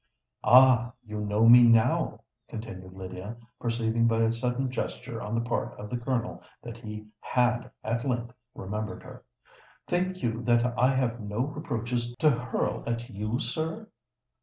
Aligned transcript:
"Ah! 0.43 0.93
you 1.05 1.19
know 1.19 1.47
me 1.47 1.61
now," 1.61 2.21
continued 2.47 2.93
Lydia, 2.93 3.37
perceiving 3.59 4.07
by 4.07 4.21
a 4.23 4.31
sudden 4.31 4.71
gesture 4.71 5.21
on 5.21 5.35
the 5.35 5.47
part 5.47 5.79
of 5.79 5.91
the 5.91 5.97
Colonel 5.99 6.41
that 6.63 6.77
he 6.77 7.05
had 7.19 7.69
at 7.83 8.03
length 8.03 8.33
remembered 8.55 9.03
her. 9.03 9.23
"Think 9.85 10.23
you 10.23 10.41
that 10.41 10.65
I 10.75 10.87
have 10.95 11.19
no 11.21 11.41
reproaches 11.41 12.15
to 12.17 12.31
hurl 12.31 12.83
at 12.87 13.11
you, 13.11 13.37
sir? 13.39 13.89